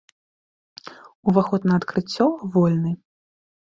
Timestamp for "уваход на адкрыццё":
1.33-2.25